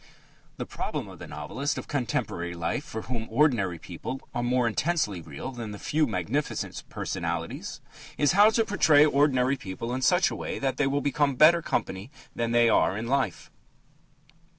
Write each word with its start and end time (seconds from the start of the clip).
The 0.57 0.65
problem 0.65 1.07
of 1.07 1.19
the 1.19 1.27
novelist 1.27 1.77
of 1.77 1.87
contemporary 1.87 2.55
life 2.55 2.83
for 2.85 3.03
whom 3.03 3.27
ordinary 3.29 3.77
people 3.77 4.19
are 4.33 4.41
more 4.41 4.65
intensely 4.67 5.21
real 5.21 5.51
than 5.51 5.69
the 5.69 5.77
few 5.77 6.07
magnificent 6.07 6.81
personalities 6.89 7.81
is 8.17 8.31
how 8.31 8.49
to 8.49 8.65
portray 8.65 9.05
ordinary 9.05 9.57
people 9.57 9.93
in 9.93 10.01
such 10.01 10.31
a 10.31 10.35
way 10.35 10.57
that 10.57 10.77
they 10.77 10.87
will 10.87 11.01
become 11.01 11.35
better 11.35 11.61
company 11.61 12.09
than 12.35 12.49
they 12.51 12.67
are 12.67 12.97
in 12.97 13.05
life. 13.05 13.51